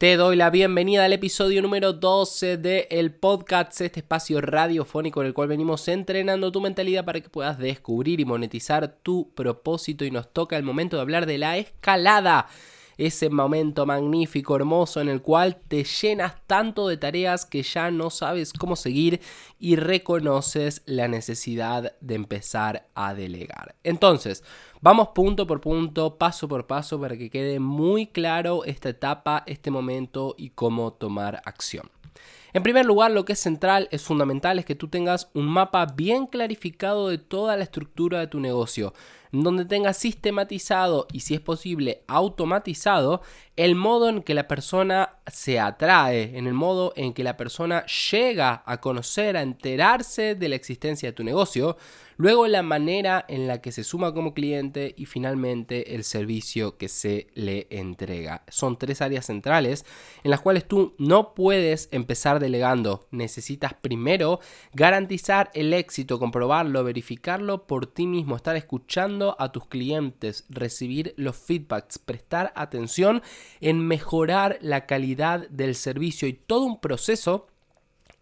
Te 0.00 0.16
doy 0.16 0.34
la 0.34 0.48
bienvenida 0.48 1.04
al 1.04 1.12
episodio 1.12 1.60
número 1.60 1.92
12 1.92 2.56
de 2.56 2.88
El 2.90 3.12
Podcast, 3.12 3.82
este 3.82 4.00
espacio 4.00 4.40
radiofónico 4.40 5.20
en 5.20 5.26
el 5.26 5.34
cual 5.34 5.48
venimos 5.48 5.86
entrenando 5.88 6.50
tu 6.50 6.62
mentalidad 6.62 7.04
para 7.04 7.20
que 7.20 7.28
puedas 7.28 7.58
descubrir 7.58 8.18
y 8.18 8.24
monetizar 8.24 8.96
tu 9.02 9.30
propósito 9.34 10.06
y 10.06 10.10
nos 10.10 10.32
toca 10.32 10.56
el 10.56 10.62
momento 10.62 10.96
de 10.96 11.02
hablar 11.02 11.26
de 11.26 11.36
la 11.36 11.58
escalada 11.58 12.48
ese 13.00 13.30
momento 13.30 13.86
magnífico, 13.86 14.54
hermoso, 14.54 15.00
en 15.00 15.08
el 15.08 15.22
cual 15.22 15.56
te 15.56 15.84
llenas 15.84 16.34
tanto 16.46 16.86
de 16.86 16.98
tareas 16.98 17.46
que 17.46 17.62
ya 17.62 17.90
no 17.90 18.10
sabes 18.10 18.52
cómo 18.52 18.76
seguir 18.76 19.20
y 19.58 19.76
reconoces 19.76 20.82
la 20.84 21.08
necesidad 21.08 21.94
de 22.00 22.14
empezar 22.14 22.88
a 22.94 23.14
delegar. 23.14 23.74
Entonces, 23.84 24.44
vamos 24.82 25.08
punto 25.14 25.46
por 25.46 25.62
punto, 25.62 26.18
paso 26.18 26.46
por 26.46 26.66
paso, 26.66 27.00
para 27.00 27.16
que 27.16 27.30
quede 27.30 27.58
muy 27.58 28.06
claro 28.06 28.64
esta 28.64 28.90
etapa, 28.90 29.44
este 29.46 29.70
momento 29.70 30.34
y 30.36 30.50
cómo 30.50 30.92
tomar 30.92 31.40
acción. 31.46 31.90
En 32.52 32.62
primer 32.62 32.84
lugar, 32.84 33.12
lo 33.12 33.24
que 33.24 33.32
es 33.34 33.38
central, 33.38 33.88
es 33.92 34.02
fundamental, 34.02 34.58
es 34.58 34.66
que 34.66 34.74
tú 34.74 34.88
tengas 34.88 35.30
un 35.34 35.46
mapa 35.46 35.86
bien 35.86 36.26
clarificado 36.26 37.08
de 37.08 37.16
toda 37.16 37.56
la 37.56 37.62
estructura 37.62 38.20
de 38.20 38.26
tu 38.26 38.40
negocio 38.40 38.92
donde 39.32 39.64
tenga 39.64 39.92
sistematizado 39.92 41.06
y 41.12 41.20
si 41.20 41.34
es 41.34 41.40
posible 41.40 42.02
automatizado 42.08 43.22
el 43.56 43.74
modo 43.74 44.08
en 44.08 44.22
que 44.22 44.32
la 44.32 44.48
persona 44.48 45.18
se 45.26 45.60
atrae, 45.60 46.38
en 46.38 46.46
el 46.46 46.54
modo 46.54 46.94
en 46.96 47.12
que 47.12 47.22
la 47.22 47.36
persona 47.36 47.84
llega 48.10 48.62
a 48.64 48.80
conocer, 48.80 49.36
a 49.36 49.42
enterarse 49.42 50.34
de 50.34 50.48
la 50.48 50.56
existencia 50.56 51.10
de 51.10 51.12
tu 51.12 51.24
negocio, 51.24 51.76
luego 52.16 52.46
la 52.46 52.62
manera 52.62 53.24
en 53.28 53.46
la 53.46 53.60
que 53.60 53.70
se 53.70 53.84
suma 53.84 54.14
como 54.14 54.32
cliente 54.32 54.94
y 54.96 55.04
finalmente 55.04 55.94
el 55.94 56.04
servicio 56.04 56.78
que 56.78 56.88
se 56.88 57.26
le 57.34 57.66
entrega. 57.70 58.44
Son 58.48 58.78
tres 58.78 59.02
áreas 59.02 59.26
centrales 59.26 59.84
en 60.24 60.30
las 60.30 60.40
cuales 60.40 60.66
tú 60.66 60.94
no 60.96 61.34
puedes 61.34 61.88
empezar 61.92 62.40
delegando. 62.40 63.08
Necesitas 63.10 63.74
primero 63.74 64.40
garantizar 64.72 65.50
el 65.52 65.74
éxito, 65.74 66.18
comprobarlo, 66.18 66.82
verificarlo 66.82 67.66
por 67.66 67.86
ti 67.86 68.06
mismo, 68.06 68.36
estar 68.36 68.56
escuchando 68.56 69.19
a 69.38 69.52
tus 69.52 69.66
clientes, 69.66 70.44
recibir 70.48 71.14
los 71.16 71.36
feedbacks, 71.36 71.98
prestar 71.98 72.52
atención 72.54 73.22
en 73.60 73.86
mejorar 73.86 74.58
la 74.60 74.86
calidad 74.86 75.48
del 75.48 75.74
servicio 75.74 76.28
y 76.28 76.32
todo 76.32 76.64
un 76.64 76.80
proceso 76.80 77.46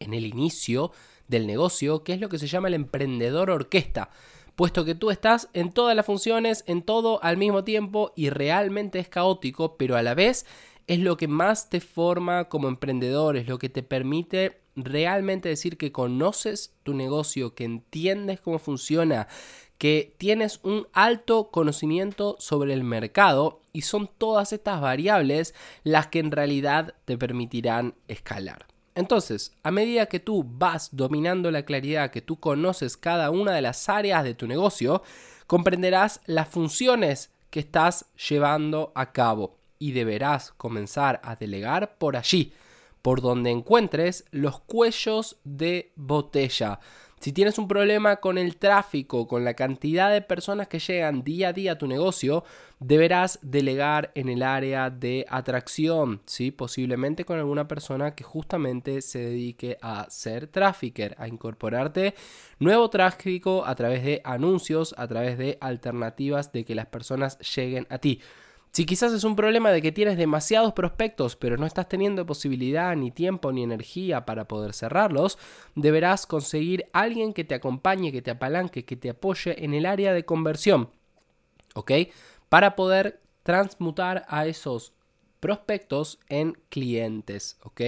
en 0.01 0.15
el 0.15 0.27
inicio 0.27 0.93
del 1.29 1.47
negocio, 1.47 2.03
que 2.05 2.15
es 2.15 2.21
lo 2.21 2.29
que 2.29 2.39
se 2.39 2.47
llama 2.47 2.69
el 2.69 2.75
emprendedor 2.75 3.51
orquesta, 3.51 4.11
puesto 4.57 4.85
que 4.85 4.95
tú 4.95 5.11
estás 5.11 5.49
en 5.53 5.73
todas 5.73 5.95
las 5.95 6.07
funciones, 6.07 6.65
en 6.67 6.83
todo 6.83 7.23
al 7.23 7.37
mismo 7.37 7.65
tiempo 7.65 8.13
y 8.17 8.31
realmente 8.31 8.99
es 8.99 9.09
caótico, 9.09 9.77
pero 9.77 9.97
a 9.97 10.03
la 10.03 10.15
vez 10.15 10.47
es 10.87 10.99
lo 11.01 11.17
que 11.17 11.29
más 11.29 11.69
te 11.69 11.81
forma 11.81 12.49
como 12.49 12.67
emprendedor, 12.67 13.37
es 13.37 13.47
lo 13.47 13.59
que 13.59 13.69
te 13.69 13.83
permite 13.83 14.63
realmente 14.85 15.49
decir 15.49 15.77
que 15.77 15.93
conoces 15.93 16.75
tu 16.83 16.95
negocio, 16.95 17.55
que 17.55 17.65
entiendes 17.65 18.41
cómo 18.41 18.59
funciona, 18.59 19.29
que 19.79 20.15
tienes 20.19 20.61
un 20.63 20.89
alto 20.93 21.51
conocimiento 21.51 22.37
sobre 22.41 22.73
el 22.75 22.83
mercado 22.83 23.61
y 23.73 23.83
son 23.83 24.11
todas 24.19 24.53
estas 24.53 24.81
variables 24.81 25.55
las 25.85 26.09
que 26.09 26.19
en 26.19 26.33
realidad 26.33 26.95
te 27.05 27.17
permitirán 27.17 27.95
escalar. 28.09 28.67
Entonces, 28.97 29.53
a 29.63 29.71
medida 29.71 30.07
que 30.07 30.19
tú 30.19 30.45
vas 30.45 30.89
dominando 30.91 31.53
la 31.53 31.65
claridad, 31.65 32.11
que 32.11 32.21
tú 32.21 32.41
conoces 32.41 32.97
cada 32.97 33.31
una 33.31 33.53
de 33.53 33.63
las 33.63 33.89
áreas 33.89 34.25
de 34.25 34.35
tu 34.35 34.49
negocio, 34.49 35.03
comprenderás 35.47 36.21
las 36.27 36.49
funciones 36.49 37.31
que 37.51 37.61
estás 37.61 38.07
llevando 38.29 38.91
a 38.97 39.13
cabo 39.13 39.59
y 39.79 39.93
deberás 39.93 40.51
comenzar 40.57 41.21
a 41.23 41.37
delegar 41.37 41.97
por 41.99 42.17
allí, 42.17 42.53
por 43.03 43.21
donde 43.21 43.51
encuentres 43.51 44.25
los 44.31 44.61
cuellos 44.61 45.39
de 45.45 45.93
botella 45.97 46.81
si 47.21 47.33
tienes 47.33 47.59
un 47.59 47.67
problema 47.67 48.17
con 48.17 48.39
el 48.39 48.57
tráfico, 48.57 49.27
con 49.27 49.45
la 49.45 49.55
cantidad 49.55 50.13
de 50.13 50.23
personas 50.23 50.69
que 50.69 50.79
llegan 50.79 51.25
día 51.25 51.49
a 51.49 51.53
día 51.53 51.73
a 51.73 51.79
tu 51.79 51.89
negocio, 51.89 52.45
deberás 52.79 53.41
delegar 53.43 54.13
en 54.15 54.29
el 54.29 54.45
área 54.45 54.89
de 54.89 55.27
atracción, 55.29 56.23
¿sí? 56.27 56.53
posiblemente 56.53 57.25
con 57.25 57.39
alguna 57.39 57.67
persona 57.67 58.15
que 58.15 58.23
justamente 58.23 59.03
se 59.03 59.19
dedique 59.19 59.79
a 59.83 60.09
ser 60.11 60.47
trafficker, 60.47 61.17
a 61.19 61.27
incorporarte 61.27 62.15
nuevo 62.61 62.89
tráfico 62.89 63.65
a 63.67 63.75
través 63.75 64.05
de 64.05 64.21
anuncios, 64.23 64.95
a 64.97 65.09
través 65.09 65.39
de 65.39 65.59
alternativas 65.61 66.53
de 66.53 66.65
que 66.65 66.77
las 66.77 66.87
personas 66.87 67.39
lleguen 67.57 67.89
a 67.91 67.99
ti. 67.99 68.21
Si 68.73 68.87
quizás 68.87 69.13
es 69.13 69.25
un 69.25 69.35
problema 69.35 69.71
de 69.71 69.83
que 69.83 69.93
tienes 69.93 70.17
demasiados 70.17 70.73
prospectos 70.73 71.37
pero 71.37 71.57
no 71.57 71.67
estás 71.67 71.89
teniendo 71.89 72.27
posibilidad 72.27 72.95
ni 72.95 73.11
tiempo 73.11 73.51
ni 73.53 73.63
energía 73.63 74.25
para 74.25 74.47
poder 74.47 74.73
cerrarlos, 74.75 75.39
deberás 75.75 76.27
conseguir 76.27 76.87
alguien 76.93 77.33
que 77.33 77.45
te 77.45 77.55
acompañe, 77.55 78.13
que 78.13 78.23
te 78.23 78.31
apalanque, 78.31 78.85
que 78.85 78.97
te 78.97 79.11
apoye 79.11 79.65
en 79.65 79.75
el 79.75 79.87
área 79.87 80.13
de 80.13 80.25
conversión. 80.25 80.91
¿Ok? 81.75 81.93
Para 82.49 82.77
poder 82.77 83.21
transmutar 83.43 84.25
a 84.29 84.47
esos 84.47 84.93
prospectos 85.41 86.19
en 86.29 86.59
clientes, 86.69 87.57
¿ok? 87.63 87.81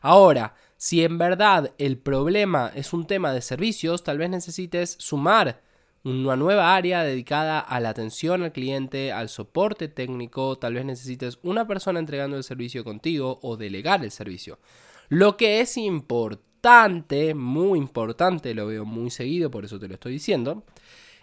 Ahora, 0.00 0.54
si 0.76 1.04
en 1.04 1.18
verdad 1.18 1.72
el 1.78 1.98
problema 1.98 2.70
es 2.74 2.92
un 2.92 3.06
tema 3.06 3.32
de 3.32 3.40
servicios, 3.40 4.04
tal 4.04 4.18
vez 4.18 4.30
necesites 4.30 4.96
sumar 4.98 5.60
una 6.04 6.36
nueva 6.36 6.74
área 6.74 7.02
dedicada 7.02 7.58
a 7.58 7.80
la 7.80 7.90
atención 7.90 8.42
al 8.42 8.52
cliente, 8.52 9.12
al 9.12 9.28
soporte 9.28 9.88
técnico, 9.88 10.56
tal 10.56 10.74
vez 10.74 10.84
necesites 10.84 11.38
una 11.42 11.66
persona 11.66 11.98
entregando 11.98 12.36
el 12.36 12.44
servicio 12.44 12.84
contigo 12.84 13.38
o 13.42 13.56
delegar 13.56 14.04
el 14.04 14.10
servicio. 14.10 14.58
Lo 15.08 15.36
que 15.36 15.60
es 15.60 15.76
importante, 15.76 17.34
muy 17.34 17.78
importante, 17.78 18.54
lo 18.54 18.66
veo 18.66 18.84
muy 18.84 19.10
seguido, 19.10 19.50
por 19.50 19.64
eso 19.64 19.78
te 19.78 19.88
lo 19.88 19.94
estoy 19.94 20.12
diciendo, 20.12 20.64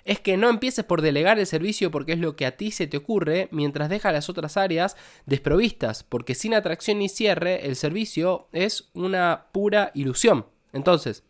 es 0.05 0.19
que 0.19 0.37
no 0.37 0.49
empieces 0.49 0.85
por 0.85 1.01
delegar 1.01 1.39
el 1.39 1.47
servicio 1.47 1.89
porque 1.89 2.13
es 2.13 2.19
lo 2.19 2.35
que 2.35 2.45
a 2.45 2.55
ti 2.55 2.71
se 2.71 2.87
te 2.87 2.97
ocurre 2.97 3.49
mientras 3.51 3.89
dejas 3.89 4.13
las 4.13 4.29
otras 4.29 4.55
áreas 4.55 4.95
desprovistas, 5.25 6.03
porque 6.03 6.35
sin 6.35 6.53
atracción 6.53 6.99
ni 6.99 7.09
cierre 7.09 7.65
el 7.65 7.75
servicio 7.75 8.47
es 8.51 8.89
una 8.93 9.47
pura 9.51 9.91
ilusión. 9.95 10.45
Entonces, 10.73 11.23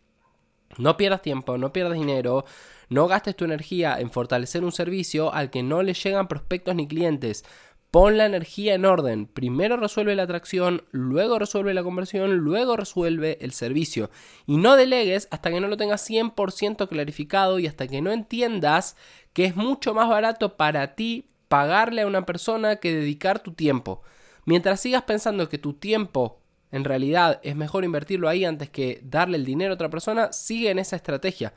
no 0.78 0.96
pierdas 0.96 1.22
tiempo, 1.22 1.58
no 1.58 1.72
pierdas 1.72 1.94
dinero, 1.94 2.44
no 2.88 3.08
gastes 3.08 3.36
tu 3.36 3.44
energía 3.44 3.98
en 3.98 4.10
fortalecer 4.10 4.64
un 4.64 4.72
servicio 4.72 5.32
al 5.32 5.50
que 5.50 5.62
no 5.62 5.82
le 5.82 5.94
llegan 5.94 6.28
prospectos 6.28 6.74
ni 6.74 6.86
clientes. 6.86 7.44
Pon 7.90 8.18
la 8.18 8.26
energía 8.26 8.74
en 8.74 8.84
orden. 8.84 9.26
Primero 9.26 9.76
resuelve 9.76 10.14
la 10.14 10.24
atracción, 10.24 10.84
luego 10.90 11.38
resuelve 11.38 11.72
la 11.72 11.82
conversión, 11.82 12.36
luego 12.36 12.76
resuelve 12.76 13.38
el 13.40 13.52
servicio. 13.52 14.10
Y 14.46 14.58
no 14.58 14.76
delegues 14.76 15.28
hasta 15.30 15.50
que 15.50 15.60
no 15.60 15.68
lo 15.68 15.76
tengas 15.76 16.08
100% 16.08 16.88
clarificado 16.88 17.58
y 17.58 17.66
hasta 17.66 17.86
que 17.86 18.02
no 18.02 18.12
entiendas 18.12 18.96
que 19.32 19.46
es 19.46 19.56
mucho 19.56 19.94
más 19.94 20.08
barato 20.08 20.56
para 20.56 20.94
ti 20.94 21.30
pagarle 21.48 22.02
a 22.02 22.06
una 22.06 22.26
persona 22.26 22.76
que 22.76 22.94
dedicar 22.94 23.38
tu 23.38 23.52
tiempo. 23.52 24.02
Mientras 24.44 24.80
sigas 24.80 25.04
pensando 25.04 25.48
que 25.48 25.58
tu 25.58 25.72
tiempo 25.74 26.40
en 26.72 26.84
realidad 26.84 27.40
es 27.42 27.56
mejor 27.56 27.84
invertirlo 27.84 28.28
ahí 28.28 28.44
antes 28.44 28.70
que 28.70 29.00
darle 29.04 29.36
el 29.36 29.44
dinero 29.44 29.72
a 29.72 29.74
otra 29.74 29.90
persona, 29.90 30.32
sigue 30.32 30.70
en 30.70 30.78
esa 30.78 30.96
estrategia 30.96 31.52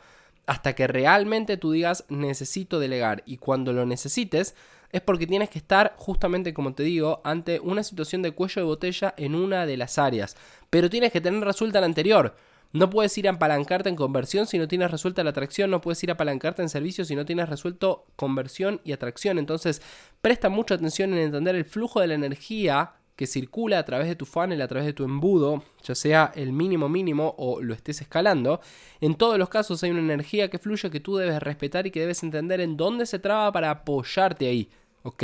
hasta 0.50 0.74
que 0.74 0.88
realmente 0.88 1.58
tú 1.58 1.72
digas 1.72 2.06
necesito 2.10 2.80
delegar 2.80 3.22
y 3.28 3.38
cuando 3.38 3.72
lo 3.72 3.86
necesites 3.86 4.56
es 4.92 5.02
porque 5.02 5.28
tienes 5.28 5.50
que 5.52 5.60
estar 5.60 5.94
justamente 5.98 6.56
como 6.56 6.74
te 6.74 6.82
digo 6.82 7.22
ante 7.24 7.60
una 7.60 7.84
situación 7.84 8.24
de 8.24 8.32
cuello 8.32 8.62
de 8.62 8.66
botella 8.66 9.14
en 9.18 9.36
una 9.36 9.68
de 9.68 9.78
las 9.78 10.00
áreas, 10.00 10.36
pero 10.72 10.90
tienes 10.90 11.12
que 11.12 11.22
tener 11.22 11.44
resuelta 11.44 11.80
la 11.80 11.86
anterior. 11.86 12.36
No 12.72 12.90
puedes 12.90 13.18
ir 13.18 13.28
a 13.28 13.32
apalancarte 13.32 13.90
en 13.90 13.96
conversión 13.96 14.46
si 14.46 14.60
no 14.60 14.68
tienes 14.68 14.92
resuelta 14.92 15.24
la 15.24 15.32
atracción, 15.32 15.72
no 15.72 15.82
puedes 15.82 16.04
ir 16.04 16.12
a 16.12 16.14
apalancarte 16.14 16.62
en 16.62 16.70
servicio 16.70 17.06
si 17.06 17.16
no 17.16 17.26
tienes 17.26 17.50
resuelto 17.50 18.06
conversión 18.16 18.82
y 18.84 18.92
atracción. 18.92 19.40
Entonces, 19.40 19.82
presta 20.22 20.50
mucha 20.50 20.76
atención 20.76 21.14
en 21.14 21.20
entender 21.20 21.56
el 21.56 21.66
flujo 21.66 22.00
de 22.00 22.08
la 22.08 22.14
energía 22.14 22.94
que 23.20 23.28
circula 23.28 23.80
a 23.80 23.84
través 23.84 24.08
de 24.08 24.16
tu 24.16 24.26
funnel, 24.26 24.62
a 24.62 24.68
través 24.70 24.86
de 24.86 24.94
tu 24.94 25.04
embudo, 25.04 25.62
ya 25.84 25.94
sea 25.94 26.32
el 26.36 26.54
mínimo 26.54 26.88
mínimo 26.88 27.36
o 27.38 27.62
lo 27.62 27.74
estés 27.74 28.00
escalando, 28.00 28.62
en 29.02 29.16
todos 29.16 29.38
los 29.38 29.50
casos 29.50 29.84
hay 29.84 29.92
una 29.92 30.00
energía 30.00 30.50
que 30.50 30.58
fluye 30.58 30.90
que 30.90 31.02
tú 31.02 31.18
debes 31.18 31.44
respetar 31.44 31.86
y 31.86 31.92
que 31.92 32.00
debes 32.00 32.24
entender 32.24 32.62
en 32.62 32.78
dónde 32.78 33.06
se 33.06 33.20
traba 33.20 33.52
para 33.52 33.72
apoyarte 33.72 34.48
ahí, 34.48 34.70
¿ok? 35.04 35.24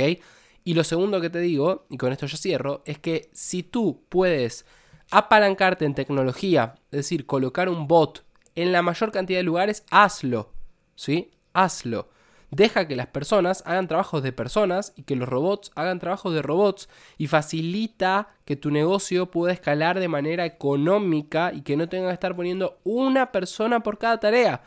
Y 0.62 0.74
lo 0.74 0.84
segundo 0.84 1.22
que 1.22 1.30
te 1.30 1.38
digo, 1.38 1.86
y 1.88 1.96
con 1.96 2.12
esto 2.12 2.26
ya 2.26 2.36
cierro, 2.36 2.82
es 2.84 2.98
que 2.98 3.30
si 3.32 3.62
tú 3.62 4.02
puedes 4.10 4.66
apalancarte 5.10 5.86
en 5.86 5.94
tecnología, 5.94 6.74
es 6.90 6.98
decir, 6.98 7.24
colocar 7.24 7.70
un 7.70 7.88
bot 7.88 8.26
en 8.56 8.72
la 8.72 8.82
mayor 8.82 9.10
cantidad 9.10 9.38
de 9.38 9.44
lugares, 9.44 9.86
hazlo, 9.90 10.52
¿sí? 10.96 11.30
Hazlo. 11.54 12.10
Deja 12.50 12.86
que 12.86 12.96
las 12.96 13.08
personas 13.08 13.62
hagan 13.66 13.88
trabajos 13.88 14.22
de 14.22 14.32
personas 14.32 14.92
y 14.96 15.02
que 15.02 15.16
los 15.16 15.28
robots 15.28 15.72
hagan 15.74 15.98
trabajos 15.98 16.32
de 16.32 16.42
robots 16.42 16.88
y 17.18 17.26
facilita 17.26 18.28
que 18.44 18.54
tu 18.56 18.70
negocio 18.70 19.30
pueda 19.30 19.52
escalar 19.52 19.98
de 19.98 20.08
manera 20.08 20.44
económica 20.44 21.52
y 21.52 21.62
que 21.62 21.76
no 21.76 21.88
tenga 21.88 22.08
que 22.08 22.14
estar 22.14 22.36
poniendo 22.36 22.78
una 22.84 23.32
persona 23.32 23.80
por 23.80 23.98
cada 23.98 24.20
tarea. 24.20 24.62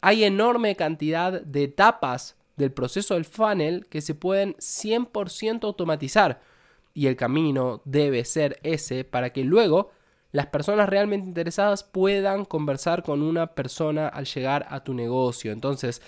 Hay 0.00 0.24
enorme 0.24 0.74
cantidad 0.74 1.40
de 1.40 1.64
etapas 1.64 2.36
del 2.56 2.72
proceso 2.72 3.14
del 3.14 3.24
funnel 3.24 3.86
que 3.88 4.00
se 4.00 4.14
pueden 4.14 4.54
100% 4.56 5.64
automatizar. 5.64 6.40
y 6.94 7.06
el 7.06 7.16
camino 7.16 7.80
debe 7.86 8.22
ser 8.26 8.60
ese 8.62 9.04
para 9.04 9.30
que 9.32 9.44
luego 9.44 9.92
las 10.32 10.46
personas 10.46 10.88
realmente 10.88 11.28
interesadas 11.28 11.84
puedan 11.84 12.44
conversar 12.44 13.02
con 13.02 13.22
una 13.22 13.54
persona 13.54 14.08
al 14.08 14.24
llegar 14.24 14.66
a 14.70 14.82
tu 14.82 14.94
negocio. 14.94 15.52
Entonces, 15.52 16.02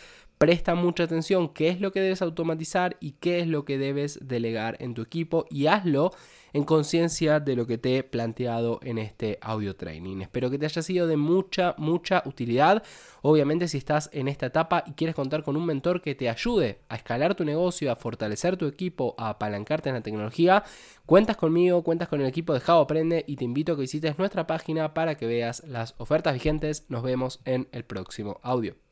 presta 0.45 0.75
mucha 0.75 1.05
atención 1.05 1.49
qué 1.49 1.71
es 1.71 1.81
lo 1.81 1.91
que 1.91 2.03
debes 2.03 2.21
automatizar 2.21 2.99
y 3.01 3.13
qué 3.13 3.41
es 3.41 3.47
lo 3.47 3.65
que 3.65 3.79
debes 3.79 4.19
delegar 4.21 4.77
en 4.79 4.93
tu 4.93 5.01
equipo 5.01 5.47
y 5.49 5.69
hazlo 5.69 6.11
en 6.53 6.65
conciencia 6.65 7.41
de 7.41 7.57
lo 7.57 7.67
que 7.67 7.79
te 7.79 7.97
he 7.97 8.03
planteado 8.03 8.79
en 8.83 8.99
este 8.99 9.39
audio 9.41 9.75
training. 9.75 10.21
Espero 10.21 10.51
que 10.51 10.59
te 10.59 10.67
haya 10.67 10.83
sido 10.83 11.07
de 11.07 11.17
mucha, 11.17 11.75
mucha 11.79 12.23
utilidad. 12.27 12.83
Obviamente 13.23 13.69
si 13.69 13.79
estás 13.79 14.11
en 14.13 14.29
esta 14.29 14.45
etapa 14.45 14.85
y 14.87 14.93
quieres 14.93 15.17
contar 15.17 15.45
con 15.45 15.57
un 15.57 15.65
mentor 15.65 16.03
que 16.03 16.15
te 16.15 16.29
ayude 16.29 16.81
a 16.91 16.97
escalar 16.97 17.35
tu 17.35 17.47
negocio, 17.47 17.91
a 17.91 17.97
fortalecer 17.97 18.59
tu 18.59 18.67
equipo, 18.67 19.15
a 19.17 19.31
apalancarte 19.31 19.89
en 19.89 19.95
la 19.95 20.03
tecnología, 20.03 20.63
cuentas 21.07 21.39
conmigo, 21.39 21.83
cuentas 21.83 22.09
con 22.09 22.21
el 22.21 22.27
equipo 22.27 22.53
de 22.53 22.61
Java 22.61 22.83
Aprende 22.83 23.25
y 23.27 23.37
te 23.37 23.45
invito 23.45 23.73
a 23.73 23.77
que 23.77 23.81
visites 23.81 24.19
nuestra 24.19 24.47
página 24.47 24.93
para 24.93 25.15
que 25.15 25.27
veas 25.27 25.65
las 25.67 25.95
ofertas 25.97 26.35
vigentes. 26.35 26.85
Nos 26.91 27.03
vemos 27.03 27.41
en 27.47 27.67
el 27.73 27.85
próximo 27.85 28.41
audio. 28.43 28.84